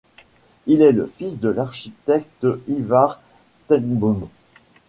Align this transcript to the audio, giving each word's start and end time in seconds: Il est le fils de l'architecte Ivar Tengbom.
Il 0.65 0.81
est 0.81 0.93
le 0.93 1.05
fils 1.05 1.39
de 1.39 1.47
l'architecte 1.49 2.47
Ivar 2.67 3.21
Tengbom. 3.67 4.27